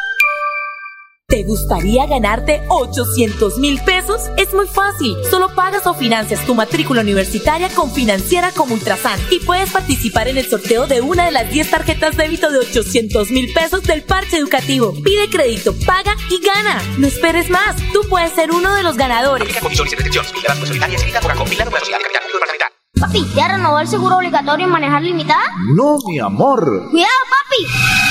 ¿Te 1.31 1.43
gustaría 1.43 2.05
ganarte 2.07 2.61
800 2.67 3.57
mil 3.57 3.81
pesos? 3.85 4.29
Es 4.35 4.53
muy 4.53 4.67
fácil. 4.67 5.15
Solo 5.29 5.55
pagas 5.55 5.87
o 5.87 5.93
financias 5.93 6.45
tu 6.45 6.53
matrícula 6.55 6.99
universitaria 6.99 7.69
con 7.69 7.89
Financiera 7.89 8.51
como 8.51 8.73
Ultrasan 8.73 9.17
y 9.31 9.39
puedes 9.39 9.71
participar 9.71 10.27
en 10.27 10.37
el 10.37 10.49
sorteo 10.49 10.87
de 10.87 10.99
una 10.99 11.23
de 11.23 11.31
las 11.31 11.49
10 11.49 11.71
tarjetas 11.71 12.17
débito 12.17 12.51
de 12.51 12.59
800 12.59 13.31
mil 13.31 13.53
pesos 13.53 13.81
del 13.83 14.03
parche 14.03 14.39
educativo. 14.39 14.93
Pide 15.05 15.29
crédito, 15.29 15.73
paga 15.85 16.17
y 16.29 16.45
gana. 16.45 16.83
No 16.97 17.07
esperes 17.07 17.49
más. 17.49 17.77
Tú 17.93 18.01
puedes 18.09 18.33
ser 18.33 18.51
uno 18.51 18.75
de 18.75 18.83
los 18.83 18.97
ganadores. 18.97 19.55
Papi, 22.99 23.25
¿ya 23.33 23.47
renovó 23.47 23.79
el 23.79 23.87
seguro 23.87 24.17
obligatorio 24.17 24.65
en 24.65 24.71
manejar 24.73 25.01
limitada? 25.01 25.43
No, 25.77 25.97
mi 26.09 26.19
amor. 26.19 26.89
Cuidado, 26.91 27.09
papi. 27.29 28.10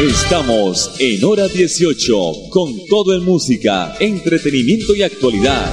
Estamos 0.00 0.96
en 1.00 1.24
hora 1.24 1.48
18 1.48 2.14
con 2.52 2.68
todo 2.88 3.18
en 3.18 3.24
música, 3.24 3.94
entretenimiento 3.98 4.94
y 4.94 5.02
actualidad. 5.02 5.66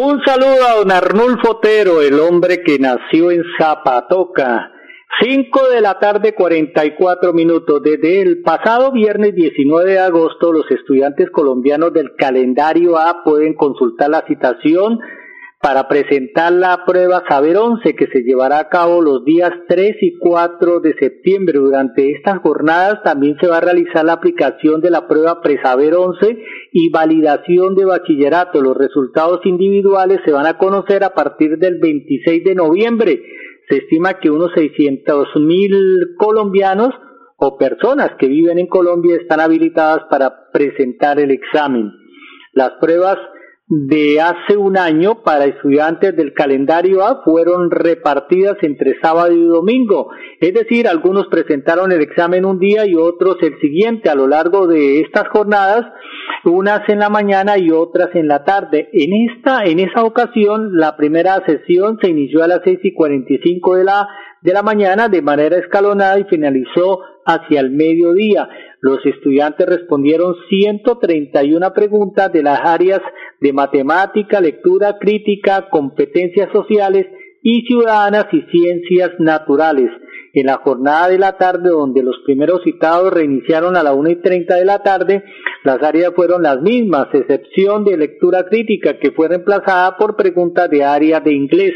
Un 0.00 0.24
saludo 0.24 0.66
a 0.66 0.76
don 0.78 0.90
Arnulfo 0.90 1.50
Otero, 1.50 2.00
el 2.00 2.18
hombre 2.18 2.62
que 2.62 2.78
nació 2.78 3.30
en 3.30 3.42
Zapatoca, 3.58 4.72
5 5.20 5.68
de 5.68 5.82
la 5.82 5.98
tarde, 5.98 6.34
44 6.34 7.34
minutos. 7.34 7.82
Desde 7.82 8.22
el 8.22 8.40
pasado 8.40 8.90
viernes 8.90 9.34
19 9.34 9.90
de 9.90 9.98
agosto, 9.98 10.50
los 10.50 10.64
estudiantes 10.70 11.28
colombianos 11.30 11.92
del 11.92 12.14
calendario 12.16 12.96
A 12.96 13.22
pueden 13.22 13.52
consultar 13.52 14.08
la 14.08 14.24
citación 14.26 14.98
para 15.62 15.86
presentar 15.86 16.52
la 16.52 16.84
prueba 16.84 17.22
Saber 17.28 17.56
11 17.56 17.94
que 17.94 18.08
se 18.08 18.24
llevará 18.24 18.58
a 18.58 18.68
cabo 18.68 19.00
los 19.00 19.24
días 19.24 19.52
3 19.68 19.96
y 20.00 20.18
4 20.18 20.80
de 20.80 20.92
septiembre. 20.98 21.60
Durante 21.60 22.10
estas 22.10 22.40
jornadas 22.40 23.00
también 23.04 23.36
se 23.40 23.46
va 23.46 23.58
a 23.58 23.60
realizar 23.60 24.04
la 24.04 24.14
aplicación 24.14 24.80
de 24.80 24.90
la 24.90 25.06
prueba 25.06 25.40
Presaber 25.40 25.94
11 25.94 26.36
y 26.72 26.90
validación 26.90 27.76
de 27.76 27.84
bachillerato. 27.84 28.60
Los 28.60 28.76
resultados 28.76 29.46
individuales 29.46 30.18
se 30.24 30.32
van 30.32 30.46
a 30.46 30.58
conocer 30.58 31.04
a 31.04 31.14
partir 31.14 31.56
del 31.58 31.78
26 31.78 32.42
de 32.42 32.54
noviembre. 32.56 33.22
Se 33.68 33.76
estima 33.76 34.14
que 34.14 34.30
unos 34.30 34.50
600 34.56 35.28
mil 35.36 36.16
colombianos 36.18 36.92
o 37.36 37.56
personas 37.56 38.10
que 38.18 38.26
viven 38.26 38.58
en 38.58 38.66
Colombia 38.66 39.14
están 39.14 39.38
habilitadas 39.38 40.06
para 40.10 40.50
presentar 40.52 41.20
el 41.20 41.30
examen. 41.30 41.92
Las 42.52 42.72
pruebas 42.80 43.16
de 43.74 44.20
hace 44.20 44.58
un 44.58 44.76
año 44.76 45.22
para 45.22 45.46
estudiantes 45.46 46.14
del 46.14 46.34
calendario 46.34 47.02
A 47.06 47.22
fueron 47.24 47.70
repartidas 47.70 48.58
entre 48.60 49.00
sábado 49.00 49.32
y 49.32 49.42
domingo, 49.44 50.10
es 50.40 50.52
decir, 50.52 50.86
algunos 50.86 51.28
presentaron 51.28 51.90
el 51.90 52.02
examen 52.02 52.44
un 52.44 52.58
día 52.58 52.84
y 52.84 52.94
otros 52.96 53.36
el 53.40 53.58
siguiente 53.60 54.10
a 54.10 54.14
lo 54.14 54.28
largo 54.28 54.66
de 54.66 55.00
estas 55.00 55.26
jornadas, 55.28 55.86
unas 56.44 56.86
en 56.90 56.98
la 56.98 57.08
mañana 57.08 57.56
y 57.56 57.70
otras 57.70 58.14
en 58.14 58.28
la 58.28 58.44
tarde. 58.44 58.90
En 58.92 59.10
esta, 59.30 59.64
en 59.64 59.78
esa 59.78 60.04
ocasión, 60.04 60.76
la 60.78 60.94
primera 60.98 61.42
sesión 61.46 61.98
se 62.02 62.10
inició 62.10 62.42
a 62.42 62.48
las 62.48 62.60
seis 62.64 62.80
y 62.82 62.92
cuarenta 62.92 63.32
y 63.32 63.38
cinco 63.38 63.76
de 63.76 63.84
la 63.84 64.06
de 64.42 64.52
la 64.52 64.62
mañana 64.62 65.08
de 65.08 65.22
manera 65.22 65.56
escalonada 65.56 66.18
y 66.18 66.24
finalizó 66.24 67.00
hacia 67.24 67.60
el 67.60 67.70
mediodía. 67.70 68.48
Los 68.80 69.04
estudiantes 69.06 69.66
respondieron 69.66 70.34
131 70.48 71.72
preguntas 71.72 72.32
de 72.32 72.42
las 72.42 72.60
áreas 72.64 73.00
de 73.40 73.52
matemática, 73.52 74.40
lectura 74.40 74.98
crítica, 74.98 75.68
competencias 75.70 76.50
sociales 76.52 77.06
y 77.42 77.62
ciudadanas 77.62 78.26
y 78.32 78.42
ciencias 78.50 79.10
naturales. 79.18 79.90
En 80.34 80.46
la 80.46 80.56
jornada 80.64 81.08
de 81.08 81.18
la 81.18 81.36
tarde, 81.36 81.68
donde 81.68 82.02
los 82.02 82.16
primeros 82.24 82.62
citados 82.64 83.12
reiniciaron 83.12 83.76
a 83.76 83.82
la 83.82 83.92
una 83.92 84.10
y 84.10 84.16
treinta 84.16 84.56
de 84.56 84.64
la 84.64 84.82
tarde, 84.82 85.22
las 85.62 85.82
áreas 85.82 86.12
fueron 86.16 86.42
las 86.42 86.60
mismas, 86.62 87.08
excepción 87.12 87.84
de 87.84 87.98
lectura 87.98 88.46
crítica, 88.48 88.98
que 88.98 89.10
fue 89.10 89.28
reemplazada 89.28 89.96
por 89.98 90.16
preguntas 90.16 90.70
de 90.70 90.84
área 90.84 91.20
de 91.20 91.32
inglés. 91.32 91.72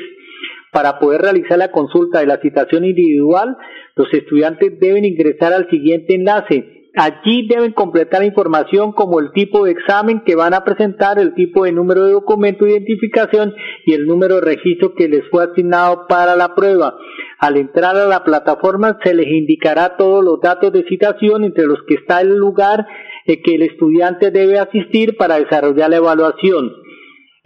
Para 0.77 0.99
poder 0.99 1.23
realizar 1.23 1.57
la 1.57 1.71
consulta 1.71 2.21
de 2.21 2.27
la 2.27 2.37
citación 2.37 2.85
individual, 2.85 3.57
los 3.95 4.13
estudiantes 4.13 4.79
deben 4.79 5.07
ingresar 5.07 5.55
al 5.55 5.71
siguiente 5.71 6.15
enlace 6.15 6.77
Allí 6.99 7.47
deben 7.47 7.73
completar 7.73 8.25
información 8.25 8.93
como 8.93 9.21
el 9.21 9.31
tipo 9.33 9.67
de 9.67 9.73
examen 9.73 10.23
que 10.25 10.35
van 10.35 10.55
a 10.55 10.65
presentar, 10.65 11.19
el 11.19 11.35
tipo 11.35 11.65
de 11.65 11.73
número 11.73 12.07
de 12.07 12.13
documento 12.13 12.65
de 12.65 12.73
identificación 12.73 13.55
y 13.85 13.93
el 13.93 14.07
número 14.07 14.37
de 14.37 14.41
registro 14.41 14.95
que 14.95 15.07
les 15.07 15.23
fue 15.31 15.45
asignado 15.45 16.07
para 16.09 16.37
la 16.37 16.55
prueba. 16.55 16.97
Al 17.39 17.59
entrar 17.59 17.97
a 17.97 18.07
la 18.07 18.25
plataforma 18.25 18.99
se 19.05 19.13
les 19.13 19.27
indicará 19.27 19.99
todos 19.99 20.25
los 20.25 20.41
datos 20.41 20.73
de 20.73 20.85
citación 20.89 21.45
entre 21.45 21.67
los 21.67 21.81
que 21.87 21.97
está 21.97 22.23
el 22.23 22.35
lugar 22.35 22.87
en 23.27 23.43
que 23.43 23.57
el 23.57 23.63
estudiante 23.63 24.31
debe 24.31 24.59
asistir 24.59 25.19
para 25.19 25.39
desarrollar 25.39 25.91
la 25.91 25.97
evaluación. 25.97 26.86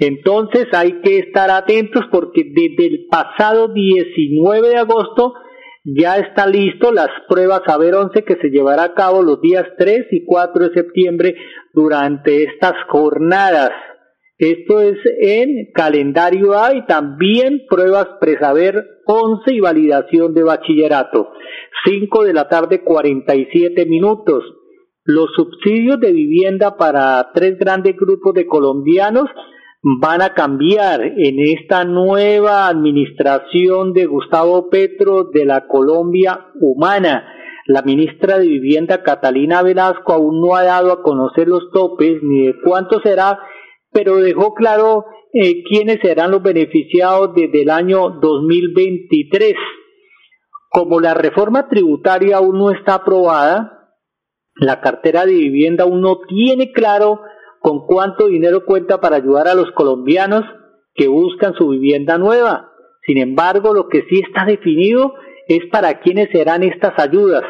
Entonces 0.00 0.66
hay 0.72 1.02
que 1.02 1.18
estar 1.18 1.50
atentos 1.50 2.04
porque 2.10 2.42
desde 2.42 2.86
el 2.86 3.06
pasado 3.10 3.68
19 3.68 4.70
de 4.70 4.76
agosto 4.78 5.34
ya 5.84 6.16
está 6.16 6.46
listo 6.46 6.90
las 6.90 7.10
pruebas 7.28 7.60
Saber 7.66 7.94
11 7.94 8.24
que 8.24 8.36
se 8.36 8.48
llevará 8.48 8.84
a 8.84 8.94
cabo 8.94 9.22
los 9.22 9.42
días 9.42 9.66
3 9.76 10.06
y 10.10 10.24
4 10.24 10.68
de 10.68 10.74
septiembre 10.74 11.36
durante 11.74 12.44
estas 12.44 12.72
jornadas. 12.88 13.72
Esto 14.38 14.80
es 14.80 14.96
en 15.20 15.70
calendario 15.74 16.58
A 16.58 16.74
y 16.74 16.86
también 16.86 17.66
pruebas 17.68 18.06
Presaber 18.22 18.82
11 19.04 19.52
y 19.52 19.60
validación 19.60 20.32
de 20.32 20.42
bachillerato. 20.42 21.28
5 21.84 22.24
de 22.24 22.32
la 22.32 22.48
tarde 22.48 22.82
47 22.82 23.84
minutos. 23.84 24.44
Los 25.04 25.30
subsidios 25.36 26.00
de 26.00 26.12
vivienda 26.12 26.78
para 26.78 27.32
tres 27.34 27.58
grandes 27.58 27.96
grupos 27.96 28.32
de 28.32 28.46
colombianos 28.46 29.28
van 29.82 30.20
a 30.20 30.34
cambiar 30.34 31.00
en 31.02 31.40
esta 31.40 31.84
nueva 31.84 32.68
administración 32.68 33.92
de 33.92 34.06
Gustavo 34.06 34.68
Petro 34.68 35.24
de 35.32 35.46
la 35.46 35.66
Colombia 35.66 36.48
humana. 36.60 37.26
La 37.66 37.82
ministra 37.82 38.38
de 38.38 38.46
Vivienda 38.46 39.02
Catalina 39.02 39.62
Velasco 39.62 40.12
aún 40.12 40.40
no 40.40 40.54
ha 40.54 40.64
dado 40.64 40.92
a 40.92 41.02
conocer 41.02 41.48
los 41.48 41.70
topes 41.72 42.22
ni 42.22 42.46
de 42.46 42.54
cuánto 42.62 43.00
será, 43.00 43.38
pero 43.90 44.16
dejó 44.16 44.54
claro 44.54 45.04
eh, 45.32 45.62
quiénes 45.62 45.98
serán 46.02 46.32
los 46.32 46.42
beneficiados 46.42 47.34
desde 47.34 47.62
el 47.62 47.70
año 47.70 48.10
2023. 48.20 49.54
Como 50.68 51.00
la 51.00 51.14
reforma 51.14 51.68
tributaria 51.68 52.36
aún 52.36 52.58
no 52.58 52.70
está 52.70 52.94
aprobada, 52.94 53.80
la 54.56 54.80
cartera 54.80 55.24
de 55.24 55.32
vivienda 55.32 55.84
aún 55.84 56.02
no 56.02 56.18
tiene 56.28 56.70
claro 56.72 57.20
con 57.60 57.86
cuánto 57.86 58.26
dinero 58.26 58.64
cuenta 58.64 59.00
para 59.00 59.16
ayudar 59.16 59.48
a 59.48 59.54
los 59.54 59.70
colombianos 59.72 60.44
que 60.94 61.08
buscan 61.08 61.54
su 61.54 61.68
vivienda 61.68 62.18
nueva. 62.18 62.72
Sin 63.06 63.18
embargo, 63.18 63.72
lo 63.74 63.88
que 63.88 64.02
sí 64.08 64.20
está 64.20 64.44
definido 64.44 65.14
es 65.46 65.66
para 65.70 66.00
quiénes 66.00 66.28
serán 66.32 66.62
estas 66.62 66.98
ayudas. 66.98 67.42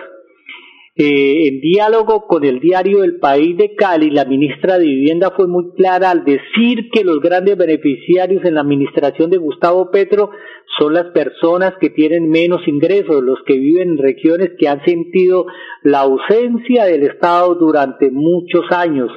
Eh, 0.97 1.49
en 1.49 1.61
diálogo 1.61 2.27
con 2.27 2.45
el 2.45 2.61
diario 2.61 3.05
El 3.05 3.21
País 3.21 3.57
de 3.57 3.75
Cali, 3.75 4.11
la 4.11 4.25
ministra 4.25 4.79
de 4.79 4.85
Vivienda 4.85 5.33
fue 5.35 5.47
muy 5.47 5.73
clara 5.75 6.11
al 6.11 6.25
decir 6.25 6.91
que 6.93 7.05
los 7.05 7.21
grandes 7.21 7.57
beneficiarios 7.57 8.45
en 8.45 8.55
la 8.55 8.61
administración 8.61 9.31
de 9.31 9.39
Gustavo 9.39 9.91
Petro 9.91 10.31
son 10.79 10.93
las 10.93 11.07
personas 11.07 11.75
que 11.81 11.91
tienen 11.91 12.29
menos 12.29 12.67
ingresos, 12.67 13.23
los 13.23 13.39
que 13.47 13.57
viven 13.57 13.93
en 13.93 13.99
regiones 13.99 14.51
que 14.59 14.69
han 14.69 14.85
sentido 14.85 15.47
la 15.83 16.01
ausencia 16.01 16.85
del 16.85 17.05
Estado 17.05 17.55
durante 17.55 18.11
muchos 18.11 18.65
años. 18.71 19.11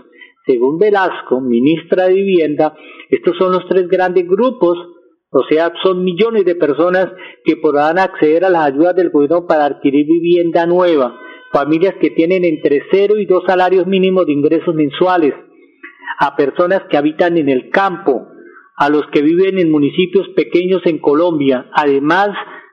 Según 0.46 0.78
Velasco, 0.78 1.40
ministra 1.40 2.08
de 2.08 2.16
Vivienda, 2.16 2.76
estos 3.10 3.38
son 3.38 3.54
los 3.54 3.68
tres 3.70 3.88
grandes 3.88 4.28
grupos, 4.28 4.78
o 5.30 5.44
sea, 5.50 5.72
son 5.82 6.04
millones 6.04 6.46
de 6.46 6.56
personas 6.56 7.08
que 7.44 7.56
podrán 7.56 7.98
acceder 7.98 8.44
a 8.46 8.50
las 8.50 8.66
ayudas 8.68 8.96
del 8.96 9.10
gobierno 9.10 9.48
para 9.48 9.66
adquirir 9.66 10.06
vivienda 10.06 10.66
nueva, 10.66 11.18
familias 11.52 11.96
que 12.00 12.12
tienen 12.12 12.44
entre 12.46 12.84
cero 12.92 13.16
y 13.18 13.26
dos 13.26 13.44
salarios 13.48 13.88
mínimos 13.88 14.26
de 14.26 14.34
ingresos 14.34 14.76
mensuales, 14.76 15.34
a 16.20 16.36
personas 16.36 16.84
que 16.90 16.98
habitan 16.98 17.38
en 17.38 17.50
el 17.50 17.70
campo, 17.70 18.28
a 18.76 18.90
los 18.90 19.08
que 19.12 19.22
viven 19.22 19.60
en 19.60 19.72
municipios 19.72 20.28
pequeños 20.36 20.82
en 20.86 21.00
Colombia, 21.00 21.70
además 21.74 22.30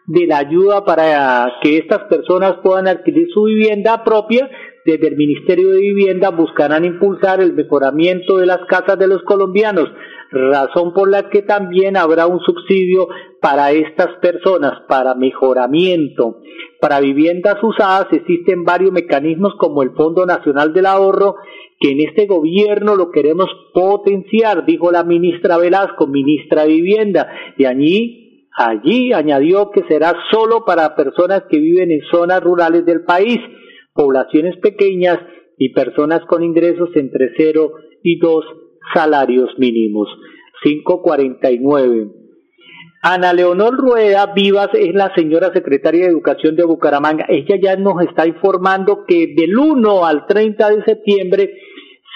de 0.07 0.27
la 0.27 0.39
ayuda 0.39 0.85
para 0.85 1.53
que 1.63 1.79
estas 1.79 2.01
personas 2.05 2.57
puedan 2.63 2.89
adquirir 2.89 3.29
su 3.33 3.45
vivienda 3.45 4.03
propia 4.03 4.51
desde 4.91 5.09
el 5.09 5.17
Ministerio 5.17 5.71
de 5.71 5.79
Vivienda 5.79 6.31
buscarán 6.31 6.85
impulsar 6.85 7.41
el 7.41 7.53
mejoramiento 7.53 8.39
de 8.39 8.47
las 8.47 8.61
casas 8.67 8.99
de 8.99 9.07
los 9.07 9.23
colombianos, 9.23 9.89
razón 10.33 10.93
por 10.93 11.09
la 11.09 11.31
que 11.31 11.43
también 11.43 11.97
habrá 11.97 12.27
un 12.27 12.41
subsidio 12.41 13.09
para 13.41 13.71
estas 13.73 14.09
personas, 14.21 14.83
para 14.89 15.15
mejoramiento. 15.15 16.39
Para 16.81 17.01
viviendas 17.01 17.63
usadas 17.63 18.07
existen 18.11 18.65
varios 18.65 18.93
mecanismos 18.93 19.55
como 19.59 19.83
el 19.83 19.91
Fondo 19.93 20.27
Nacional 20.27 20.73
del 20.73 20.87
Ahorro, 20.87 21.37
que 21.79 21.93
en 21.93 22.01
este 22.01 22.27
gobierno 22.27 22.97
lo 22.97 23.11
queremos 23.11 23.49
potenciar, 23.73 24.67
dijo 24.67 24.91
la 24.91 25.05
ministra 25.05 25.57
Velasco, 25.57 26.07
ministra 26.07 26.63
de 26.63 26.69
Vivienda, 26.69 27.29
y 27.57 27.65
allí, 27.65 28.49
allí 28.57 29.13
añadió 29.13 29.71
que 29.71 29.85
será 29.89 30.15
solo 30.31 30.65
para 30.65 30.97
personas 30.97 31.45
que 31.49 31.59
viven 31.59 31.91
en 31.93 32.01
zonas 32.11 32.43
rurales 32.43 32.85
del 32.85 33.05
país 33.05 33.39
poblaciones 33.93 34.57
pequeñas 34.59 35.19
y 35.59 35.73
personas 35.73 36.21
con 36.27 36.43
ingresos 36.43 36.91
entre 36.95 37.31
0 37.37 37.73
y 38.03 38.19
2 38.19 38.45
salarios 38.95 39.51
mínimos. 39.59 40.09
549. 40.63 42.21
Ana 43.03 43.33
Leonor 43.33 43.77
Rueda 43.77 44.33
Vivas 44.35 44.69
es 44.75 44.95
la 44.95 45.13
señora 45.15 45.53
secretaria 45.55 46.05
de 46.05 46.11
Educación 46.11 46.55
de 46.55 46.65
Bucaramanga. 46.65 47.25
Ella 47.29 47.57
ya 47.61 47.77
nos 47.77 48.03
está 48.03 48.27
informando 48.27 49.05
que 49.07 49.35
del 49.35 49.57
1 49.57 50.05
al 50.05 50.27
30 50.27 50.69
de 50.69 50.85
septiembre 50.85 51.51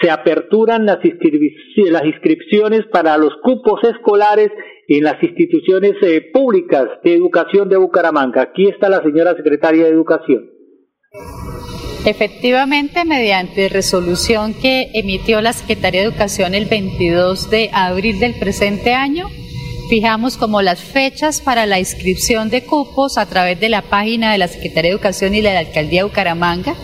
se 0.02 0.10
aperturan 0.10 0.84
las, 0.84 0.98
inscripciones 1.02 2.82
para 2.92 3.16
los 3.16 3.34
cupos 3.42 3.80
escolares 3.84 4.50
en 4.88 5.04
las 5.04 5.22
instituciones 5.22 5.92
eh, 6.02 6.30
públicas 6.32 6.84
de 7.02 7.14
educación 7.14 7.70
de 7.70 7.78
Bucaramanga. 7.78 8.42
Aquí 8.42 8.68
está 8.68 8.90
la 8.90 9.02
señora 9.02 9.34
secretaria 9.36 9.84
de 9.84 9.90
Educación. 9.90 10.53
Efectivamente, 12.04 13.04
mediante 13.04 13.68
resolución 13.68 14.52
que 14.52 14.90
emitió 14.92 15.40
la 15.40 15.52
Secretaría 15.52 16.02
de 16.02 16.08
Educación 16.08 16.54
el 16.54 16.66
22 16.66 17.48
de 17.48 17.70
abril 17.72 18.18
del 18.18 18.34
presente 18.34 18.92
año, 18.92 19.30
fijamos 19.88 20.36
como 20.36 20.60
las 20.60 20.80
fechas 20.80 21.40
para 21.40 21.64
la 21.64 21.78
inscripción 21.78 22.50
de 22.50 22.62
cupos 22.62 23.16
a 23.16 23.26
través 23.26 23.58
de 23.58 23.70
la 23.70 23.82
página 23.82 24.32
de 24.32 24.38
la 24.38 24.48
Secretaría 24.48 24.90
de 24.90 24.96
Educación 24.96 25.34
y 25.34 25.40
de 25.40 25.54
la 25.54 25.60
Alcaldía 25.60 26.00
de 26.00 26.08
Bucaramanga. 26.08 26.74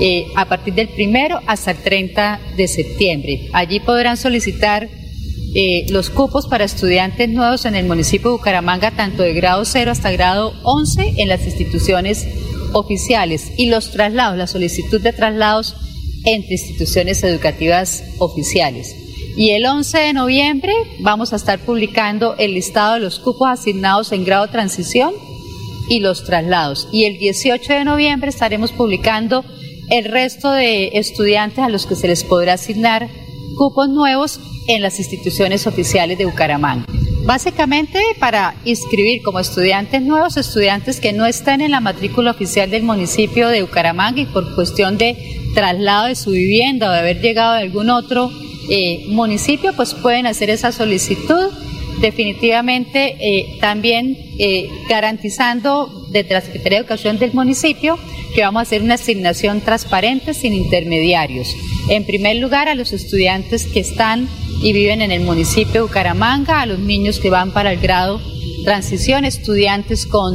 Eh, 0.00 0.26
a 0.34 0.46
partir 0.46 0.74
del 0.74 0.88
primero 0.88 1.40
hasta 1.46 1.70
el 1.70 1.76
30 1.76 2.40
de 2.56 2.66
septiembre. 2.66 3.48
Allí 3.52 3.78
podrán 3.78 4.16
solicitar 4.16 4.88
eh, 5.54 5.86
los 5.90 6.10
cupos 6.10 6.48
para 6.48 6.64
estudiantes 6.64 7.28
nuevos 7.28 7.64
en 7.64 7.76
el 7.76 7.86
municipio 7.86 8.30
de 8.30 8.36
Bucaramanga, 8.38 8.90
tanto 8.90 9.22
de 9.22 9.34
grado 9.34 9.64
0 9.64 9.92
hasta 9.92 10.10
grado 10.10 10.52
11 10.64 11.14
en 11.18 11.28
las 11.28 11.44
instituciones 11.44 12.26
oficiales 12.74 13.52
y 13.56 13.66
los 13.66 13.90
traslados, 13.90 14.36
la 14.36 14.46
solicitud 14.46 15.00
de 15.00 15.12
traslados 15.12 15.74
entre 16.24 16.54
instituciones 16.54 17.22
educativas 17.22 18.04
oficiales. 18.18 18.94
Y 19.36 19.50
el 19.50 19.66
11 19.66 19.98
de 19.98 20.12
noviembre 20.12 20.72
vamos 21.00 21.32
a 21.32 21.36
estar 21.36 21.58
publicando 21.58 22.36
el 22.36 22.54
listado 22.54 22.94
de 22.94 23.00
los 23.00 23.18
cupos 23.18 23.48
asignados 23.48 24.12
en 24.12 24.24
grado 24.24 24.48
transición 24.48 25.12
y 25.88 26.00
los 26.00 26.24
traslados. 26.24 26.88
Y 26.92 27.04
el 27.04 27.18
18 27.18 27.72
de 27.72 27.84
noviembre 27.84 28.28
estaremos 28.28 28.72
publicando 28.72 29.44
el 29.90 30.04
resto 30.04 30.50
de 30.52 30.92
estudiantes 30.94 31.58
a 31.58 31.68
los 31.68 31.86
que 31.86 31.96
se 31.96 32.08
les 32.08 32.24
podrá 32.24 32.54
asignar 32.54 33.08
cupos 33.56 33.88
nuevos 33.88 34.40
en 34.68 34.82
las 34.82 34.98
instituciones 34.98 35.66
oficiales 35.66 36.16
de 36.16 36.26
Bucaramanga. 36.26 36.86
Básicamente 37.26 37.98
para 38.18 38.54
inscribir 38.66 39.22
como 39.22 39.40
estudiantes 39.40 40.02
nuevos, 40.02 40.36
estudiantes 40.36 41.00
que 41.00 41.14
no 41.14 41.24
están 41.24 41.62
en 41.62 41.70
la 41.70 41.80
matrícula 41.80 42.30
oficial 42.30 42.70
del 42.70 42.82
municipio 42.82 43.48
de 43.48 43.62
Bucaramanga 43.62 44.20
y 44.20 44.26
por 44.26 44.54
cuestión 44.54 44.98
de 44.98 45.16
traslado 45.54 46.08
de 46.08 46.16
su 46.16 46.32
vivienda 46.32 46.90
o 46.90 46.92
de 46.92 46.98
haber 46.98 47.22
llegado 47.22 47.54
a 47.54 47.58
algún 47.58 47.88
otro 47.88 48.30
eh, 48.68 49.06
municipio, 49.08 49.72
pues 49.74 49.94
pueden 49.94 50.26
hacer 50.26 50.50
esa 50.50 50.70
solicitud. 50.70 51.50
Definitivamente 52.02 53.16
eh, 53.18 53.56
también 53.58 54.18
eh, 54.38 54.68
garantizando 54.90 56.06
desde 56.10 56.34
la 56.34 56.40
Secretaría 56.42 56.78
de 56.78 56.82
Educación 56.82 57.18
del 57.18 57.32
municipio 57.32 57.98
que 58.34 58.42
vamos 58.42 58.60
a 58.60 58.62
hacer 58.62 58.82
una 58.82 58.94
asignación 58.94 59.62
transparente 59.62 60.34
sin 60.34 60.52
intermediarios. 60.52 61.48
En 61.88 62.04
primer 62.04 62.36
lugar, 62.36 62.68
a 62.68 62.74
los 62.74 62.92
estudiantes 62.92 63.66
que 63.66 63.80
están 63.80 64.28
y 64.64 64.72
viven 64.72 65.02
en 65.02 65.12
el 65.12 65.20
municipio 65.20 65.72
de 65.74 65.80
Bucaramanga, 65.82 66.62
a 66.62 66.66
los 66.66 66.78
niños 66.78 67.20
que 67.20 67.28
van 67.28 67.52
para 67.52 67.70
el 67.72 67.80
grado 67.80 68.18
transición, 68.64 69.26
estudiantes 69.26 70.06
con 70.06 70.32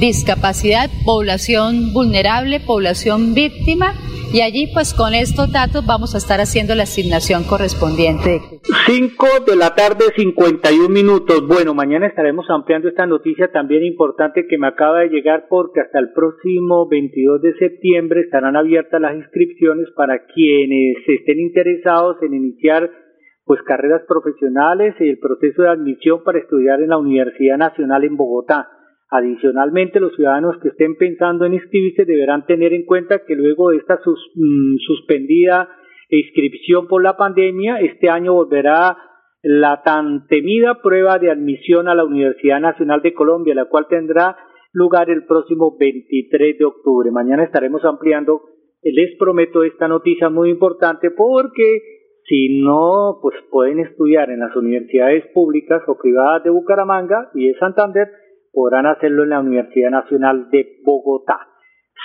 discapacidad, 0.00 0.88
población 1.04 1.92
vulnerable, 1.92 2.60
población 2.60 3.34
víctima 3.34 3.94
y 4.32 4.40
allí 4.40 4.68
pues 4.72 4.94
con 4.94 5.12
estos 5.12 5.52
datos 5.52 5.84
vamos 5.84 6.14
a 6.14 6.18
estar 6.18 6.40
haciendo 6.40 6.74
la 6.74 6.84
asignación 6.84 7.44
correspondiente. 7.44 8.40
5 8.86 9.26
de 9.46 9.56
la 9.56 9.74
tarde 9.74 10.06
51 10.16 10.88
minutos. 10.88 11.46
Bueno, 11.46 11.74
mañana 11.74 12.06
estaremos 12.06 12.46
ampliando 12.48 12.88
esta 12.88 13.04
noticia 13.04 13.52
también 13.52 13.84
importante 13.84 14.46
que 14.48 14.56
me 14.56 14.68
acaba 14.68 15.00
de 15.00 15.10
llegar 15.10 15.44
porque 15.50 15.80
hasta 15.80 15.98
el 15.98 16.12
próximo 16.14 16.88
22 16.88 17.42
de 17.42 17.54
septiembre 17.58 18.22
estarán 18.22 18.56
abiertas 18.56 18.98
las 18.98 19.14
inscripciones 19.14 19.90
para 19.94 20.24
quienes 20.24 20.96
estén 21.06 21.38
interesados 21.38 22.16
en 22.22 22.32
iniciar 22.32 23.01
pues 23.44 23.60
carreras 23.62 24.02
profesionales 24.06 24.94
y 25.00 25.08
el 25.08 25.18
proceso 25.18 25.62
de 25.62 25.68
admisión 25.68 26.22
para 26.24 26.38
estudiar 26.38 26.80
en 26.80 26.90
la 26.90 26.98
Universidad 26.98 27.58
Nacional 27.58 28.04
en 28.04 28.16
Bogotá. 28.16 28.68
Adicionalmente, 29.10 30.00
los 30.00 30.14
ciudadanos 30.14 30.56
que 30.62 30.68
estén 30.68 30.96
pensando 30.96 31.44
en 31.44 31.54
inscribirse 31.54 32.04
deberán 32.04 32.46
tener 32.46 32.72
en 32.72 32.86
cuenta 32.86 33.24
que 33.26 33.34
luego 33.34 33.70
de 33.70 33.78
esta 33.78 33.96
mm, 33.96 34.76
suspendida 34.86 35.68
inscripción 36.08 36.88
por 36.88 37.02
la 37.02 37.16
pandemia, 37.16 37.80
este 37.80 38.08
año 38.08 38.34
volverá 38.34 38.96
la 39.42 39.82
tan 39.82 40.26
temida 40.28 40.80
prueba 40.80 41.18
de 41.18 41.30
admisión 41.30 41.88
a 41.88 41.94
la 41.94 42.04
Universidad 42.04 42.60
Nacional 42.60 43.02
de 43.02 43.12
Colombia, 43.12 43.54
la 43.54 43.64
cual 43.64 43.86
tendrá 43.88 44.36
lugar 44.72 45.10
el 45.10 45.24
próximo 45.24 45.76
23 45.78 46.58
de 46.58 46.64
octubre. 46.64 47.10
Mañana 47.10 47.44
estaremos 47.44 47.84
ampliando, 47.84 48.42
les 48.82 49.16
prometo 49.18 49.62
esta 49.62 49.88
noticia 49.88 50.28
muy 50.28 50.50
importante 50.50 51.10
porque 51.10 51.91
si 52.26 52.60
no, 52.62 53.18
pues 53.20 53.36
pueden 53.50 53.80
estudiar 53.80 54.30
en 54.30 54.40
las 54.40 54.54
universidades 54.54 55.24
públicas 55.34 55.82
o 55.86 55.98
privadas 55.98 56.44
de 56.44 56.50
Bucaramanga 56.50 57.30
y 57.34 57.48
de 57.48 57.58
Santander, 57.58 58.08
podrán 58.52 58.86
hacerlo 58.86 59.24
en 59.24 59.30
la 59.30 59.40
Universidad 59.40 59.90
Nacional 59.90 60.48
de 60.50 60.80
Bogotá. 60.84 61.48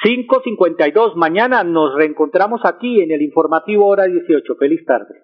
5.52, 0.04 1.16
mañana 1.16 1.64
nos 1.64 1.96
reencontramos 1.96 2.62
aquí 2.66 3.02
en 3.02 3.12
el 3.12 3.22
informativo 3.22 3.88
hora 3.88 4.06
18. 4.06 4.56
Feliz 4.56 4.86
tarde. 4.86 5.24